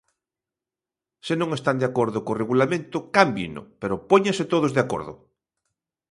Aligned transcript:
Se 1.25 1.33
non 1.39 1.49
están 1.57 1.77
de 1.79 1.87
acordo 1.89 2.17
co 2.25 2.39
Regulamento, 2.41 2.97
cámbieno, 3.15 3.61
pero 3.81 4.03
póñanse 4.11 4.43
todos 4.53 4.71
de 4.73 4.81
acordo. 4.85 5.13